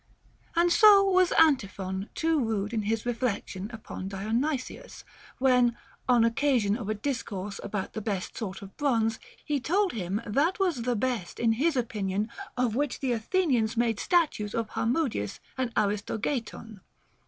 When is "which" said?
12.75-12.99